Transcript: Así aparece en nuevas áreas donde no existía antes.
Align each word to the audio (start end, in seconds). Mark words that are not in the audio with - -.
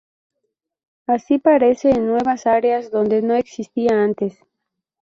Así 1.05 1.35
aparece 1.35 1.91
en 1.91 2.07
nuevas 2.07 2.47
áreas 2.47 2.89
donde 2.89 3.21
no 3.21 3.35
existía 3.35 4.03
antes. 4.03 4.35